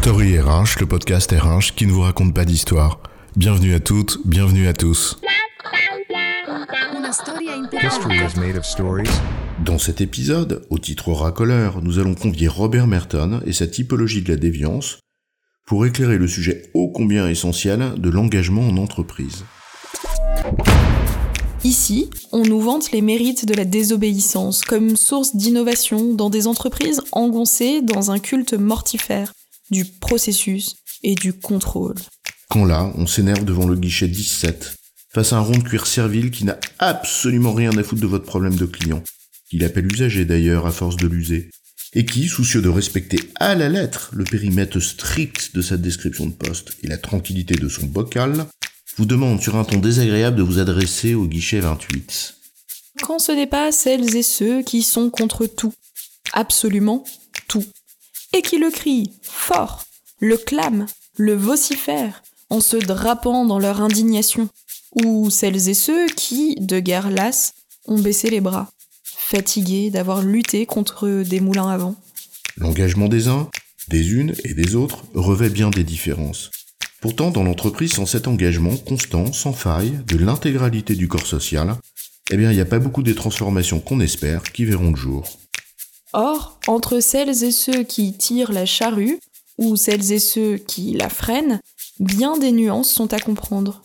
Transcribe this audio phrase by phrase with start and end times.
[0.00, 3.00] Story RH, le podcast RH qui ne vous raconte pas d'histoire.
[3.34, 5.18] Bienvenue à toutes, bienvenue à tous.
[7.82, 9.10] History is made of stories.
[9.64, 14.28] Dans cet épisode, au titre racoleur, nous allons convier Robert Merton et sa typologie de
[14.28, 15.00] la déviance
[15.66, 19.44] pour éclairer le sujet ô combien essentiel de l'engagement en entreprise.
[21.64, 27.02] Ici, on nous vante les mérites de la désobéissance comme source d'innovation dans des entreprises
[27.10, 29.32] engoncées dans un culte mortifère
[29.70, 31.94] du processus et du contrôle.
[32.48, 34.74] Quand là, on s'énerve devant le guichet 17,
[35.12, 38.24] face à un rond de cuir servile qui n'a absolument rien à foutre de votre
[38.24, 39.02] problème de client,
[39.50, 41.50] qu'il appelle usager d'ailleurs à force de l'user,
[41.94, 46.32] et qui, soucieux de respecter à la lettre le périmètre strict de sa description de
[46.32, 48.46] poste et la tranquillité de son bocal,
[48.96, 52.34] vous demande sur un ton désagréable de vous adresser au guichet 28.
[53.02, 55.72] Quand ce n'est pas celles et ceux qui sont contre tout,
[56.32, 57.04] absolument
[57.46, 57.64] tout,
[58.32, 59.84] et qui le crient fort,
[60.20, 64.48] le clament, le vocifèrent, en se drapant dans leur indignation,
[64.94, 67.54] ou celles et ceux qui, de guerre lasse,
[67.86, 68.70] ont baissé les bras,
[69.04, 71.94] fatigués d'avoir lutté contre des moulins à vent.
[72.56, 73.48] L'engagement des uns,
[73.88, 76.50] des unes et des autres revêt bien des différences.
[77.00, 81.76] Pourtant, dans l'entreprise, sans cet engagement constant, sans faille, de l'intégralité du corps social,
[82.30, 85.38] eh bien, il n'y a pas beaucoup des transformations qu'on espère qui verront le jour.
[86.12, 89.20] Or, entre celles et ceux qui tirent la charrue,
[89.58, 91.60] ou celles et ceux qui la freinent,
[92.00, 93.82] bien des nuances sont à comprendre.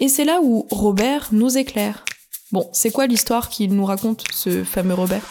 [0.00, 2.04] Et c'est là où Robert nous éclaire.
[2.52, 5.22] Bon, c'est quoi l'histoire qu'il nous raconte, ce fameux Robert?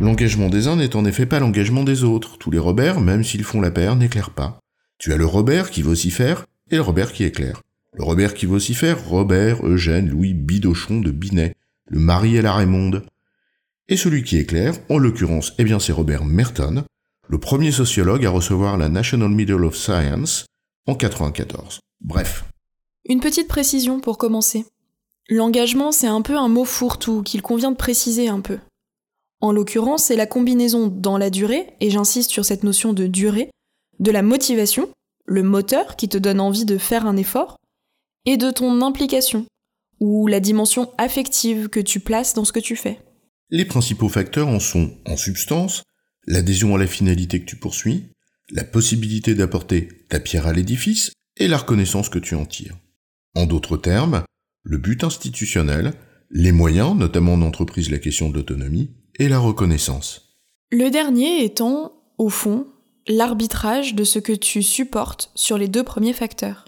[0.00, 2.36] L'engagement des uns n'est en effet pas l'engagement des autres.
[2.38, 4.58] Tous les Robert, même s'ils font la paire, n'éclairent pas.
[4.98, 7.62] Tu as le Robert qui vocifère et le Robert qui éclaire.
[7.92, 11.54] Le Robert qui vocifère, Robert, Eugène, Louis Bidochon de Binet,
[11.86, 13.04] le mari et la Raymonde.
[13.88, 16.84] Et celui qui éclaire, en l'occurrence, eh bien c'est Robert Merton,
[17.28, 20.46] le premier sociologue à recevoir la National Medal of Science
[20.86, 21.80] en 94.
[22.00, 22.44] Bref.
[23.08, 24.64] Une petite précision pour commencer.
[25.28, 28.58] L'engagement, c'est un peu un mot fourre-tout qu'il convient de préciser un peu.
[29.40, 33.50] En l'occurrence, c'est la combinaison dans la durée, et j'insiste sur cette notion de durée,
[33.98, 34.88] de la motivation,
[35.24, 37.56] le moteur qui te donne envie de faire un effort,
[38.24, 39.46] et de ton implication,
[40.00, 43.00] ou la dimension affective que tu places dans ce que tu fais.
[43.54, 45.82] Les principaux facteurs en sont, en substance,
[46.26, 48.04] l'adhésion à la finalité que tu poursuis,
[48.50, 52.78] la possibilité d'apporter ta pierre à l'édifice et la reconnaissance que tu en tires.
[53.34, 54.22] En d'autres termes,
[54.62, 55.92] le but institutionnel,
[56.30, 60.34] les moyens, notamment en entreprise la question de l'autonomie, et la reconnaissance.
[60.70, 62.66] Le dernier étant, au fond,
[63.06, 66.64] l'arbitrage de ce que tu supportes sur les deux premiers facteurs.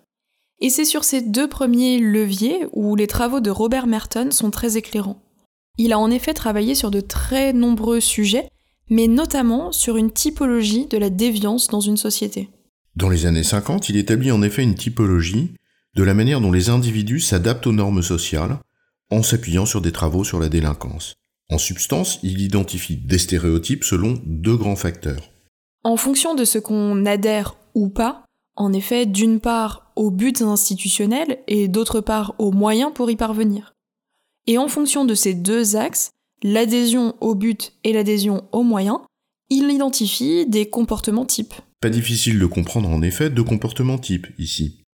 [0.61, 4.77] Et c'est sur ces deux premiers leviers où les travaux de Robert Merton sont très
[4.77, 5.24] éclairants.
[5.77, 8.49] Il a en effet travaillé sur de très nombreux sujets,
[8.91, 12.49] mais notamment sur une typologie de la déviance dans une société.
[12.97, 15.55] Dans les années 50, il établit en effet une typologie
[15.97, 18.59] de la manière dont les individus s'adaptent aux normes sociales
[19.11, 21.15] en s'appuyant sur des travaux sur la délinquance.
[21.51, 25.31] En substance, il identifie des stéréotypes selon deux grands facteurs.
[25.83, 28.25] En fonction de ce qu'on adhère ou pas,
[28.57, 33.74] en effet, d'une part aux buts institutionnels et d'autre part aux moyens pour y parvenir.
[34.47, 36.11] Et en fonction de ces deux axes,
[36.43, 38.99] l'adhésion au but et l'adhésion aux moyens,
[39.49, 41.55] il identifie des comportements types.
[41.81, 44.85] Pas difficile de comprendre en effet deux comportements types ici.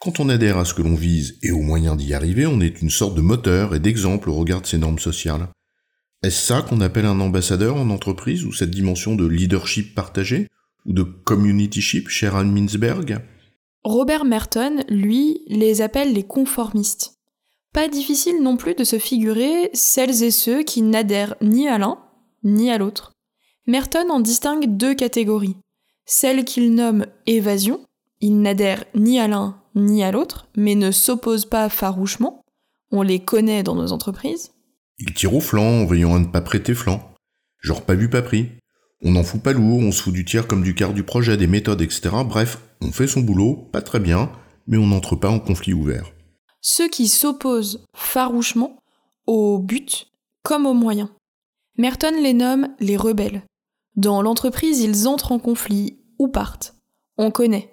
[0.00, 2.80] Quand on adhère à ce que l'on vise et aux moyens d'y arriver, on est
[2.82, 5.48] une sorte de moteur et d'exemple au regard de ces normes sociales.
[6.22, 10.48] Est-ce ça qu'on appelle un ambassadeur en entreprise ou cette dimension de leadership partagé
[10.86, 13.20] ou de communityship chez Anne Minsberg
[13.84, 17.17] Robert Merton, lui, les appelle les conformistes.
[17.72, 21.98] Pas difficile non plus de se figurer celles et ceux qui n'adhèrent ni à l'un
[22.44, 23.12] ni à l'autre.
[23.66, 25.56] Merton en distingue deux catégories.
[26.06, 27.80] Celles qu'il nomme évasion,
[28.20, 32.42] ils n'adhèrent ni à l'un ni à l'autre, mais ne s'opposent pas farouchement.
[32.90, 34.52] On les connaît dans nos entreprises.
[34.98, 37.14] Ils tirent au flanc en veillant à ne pas prêter flanc.
[37.60, 38.48] Genre pas vu, pas pris.
[39.02, 41.36] On n'en fout pas lourd, on se fout du tiers comme du quart du projet,
[41.36, 42.10] des méthodes, etc.
[42.24, 44.32] Bref, on fait son boulot, pas très bien,
[44.66, 46.10] mais on n'entre pas en conflit ouvert.
[46.60, 48.76] Ceux qui s'opposent farouchement
[49.26, 50.08] au but
[50.42, 51.08] comme aux moyens.
[51.76, 53.42] Merton les nomme les rebelles.
[53.96, 56.74] Dans l'entreprise, ils entrent en conflit ou partent.
[57.16, 57.72] On connaît.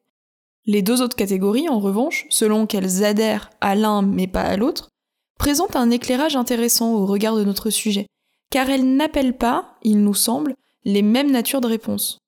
[0.66, 4.90] Les deux autres catégories, en revanche, selon qu'elles adhèrent à l'un mais pas à l'autre,
[5.38, 8.08] présentent un éclairage intéressant au regard de notre sujet,
[8.50, 12.20] car elles n'appellent pas, il nous semble, les mêmes natures de réponse.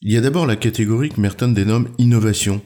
[0.00, 2.60] Il y a d'abord la catégorie que Merton dénomme innovation.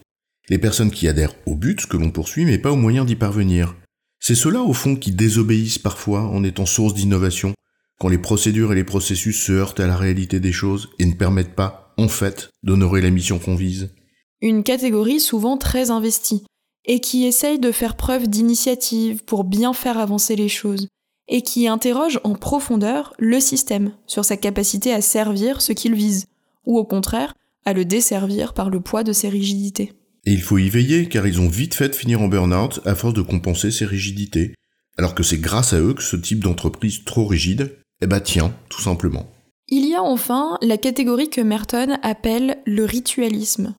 [0.49, 3.77] Les personnes qui adhèrent au but que l'on poursuit mais pas aux moyens d'y parvenir.
[4.19, 7.55] C'est ceux-là au fond qui désobéissent parfois en étant source d'innovation,
[7.99, 11.15] quand les procédures et les processus se heurtent à la réalité des choses et ne
[11.15, 13.94] permettent pas, en fait, d'honorer la mission qu'on vise
[14.41, 16.44] Une catégorie souvent très investie,
[16.85, 20.89] et qui essaye de faire preuve d'initiative pour bien faire avancer les choses,
[21.29, 26.27] et qui interroge en profondeur le système sur sa capacité à servir ce qu'il vise,
[26.67, 27.35] ou au contraire,
[27.65, 29.93] à le desservir par le poids de ses rigidités.
[30.24, 32.94] Et il faut y veiller, car ils ont vite fait de finir en burn-out à
[32.94, 34.54] force de compenser ces rigidités,
[34.96, 38.54] alors que c'est grâce à eux que ce type d'entreprise trop rigide, eh bah tient,
[38.69, 39.26] tout simplement.
[39.69, 43.74] Il y a enfin la catégorie que Merton appelle le ritualisme.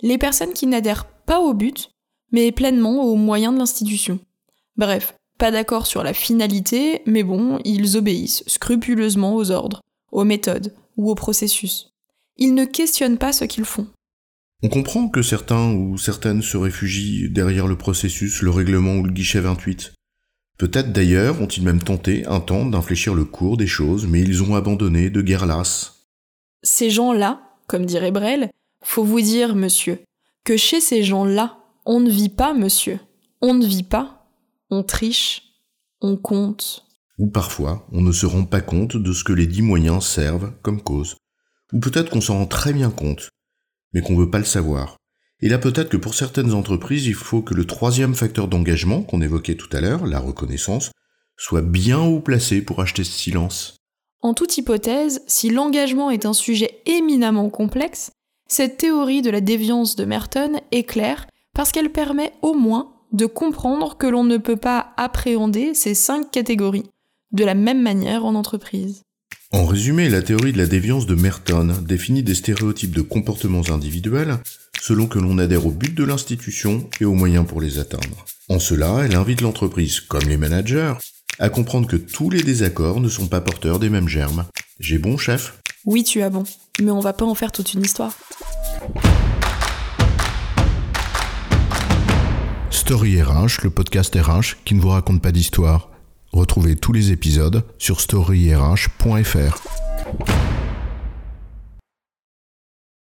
[0.00, 1.90] Les personnes qui n'adhèrent pas au but,
[2.32, 4.18] mais pleinement aux moyens de l'institution.
[4.76, 10.74] Bref, pas d'accord sur la finalité, mais bon, ils obéissent scrupuleusement aux ordres, aux méthodes
[10.96, 11.92] ou au processus.
[12.36, 13.86] Ils ne questionnent pas ce qu'ils font.
[14.60, 19.12] On comprend que certains ou certaines se réfugient derrière le processus, le règlement ou le
[19.12, 19.92] guichet 28.
[20.58, 24.56] Peut-être d'ailleurs ont-ils même tenté un temps d'infléchir le cours des choses, mais ils ont
[24.56, 26.08] abandonné de guerre lasse.
[26.64, 28.50] Ces gens-là, comme dirait Brel,
[28.82, 30.00] faut vous dire, monsieur,
[30.42, 32.98] que chez ces gens-là, on ne vit pas, monsieur.
[33.40, 34.28] On ne vit pas,
[34.70, 35.42] on triche,
[36.00, 36.84] on compte.
[37.18, 40.52] Ou parfois, on ne se rend pas compte de ce que les dix moyens servent
[40.62, 41.16] comme cause.
[41.72, 43.28] Ou peut-être qu'on s'en rend très bien compte,
[43.92, 44.96] mais qu'on veut pas le savoir.
[45.40, 49.22] Et là peut-être que pour certaines entreprises, il faut que le troisième facteur d'engagement qu'on
[49.22, 50.90] évoquait tout à l'heure, la reconnaissance,
[51.36, 53.76] soit bien haut placé pour acheter ce silence.
[54.20, 58.10] En toute hypothèse, si l'engagement est un sujet éminemment complexe,
[58.48, 63.26] cette théorie de la déviance de Merton est claire parce qu'elle permet au moins de
[63.26, 66.90] comprendre que l'on ne peut pas appréhender ces cinq catégories
[67.32, 69.02] de la même manière en entreprise.
[69.50, 74.36] En résumé, la théorie de la déviance de Merton définit des stéréotypes de comportements individuels
[74.78, 78.26] selon que l'on adhère au but de l'institution et aux moyens pour les atteindre.
[78.50, 80.92] En cela, elle invite l'entreprise, comme les managers,
[81.38, 84.44] à comprendre que tous les désaccords ne sont pas porteurs des mêmes germes.
[84.80, 85.58] J'ai bon, chef?
[85.86, 86.44] Oui, tu as bon,
[86.78, 88.12] mais on va pas en faire toute une histoire.
[92.70, 95.90] Story RH, le podcast RH qui ne vous raconte pas d'histoire.
[96.32, 99.87] Retrouvez tous les épisodes sur storyrh.fr.